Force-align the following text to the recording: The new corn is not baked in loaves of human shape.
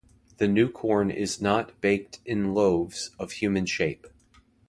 The 0.37 0.47
new 0.47 0.67
corn 0.67 1.11
is 1.11 1.39
not 1.43 1.79
baked 1.79 2.21
in 2.25 2.55
loaves 2.55 3.11
of 3.19 3.33
human 3.33 3.67
shape. 3.67 4.07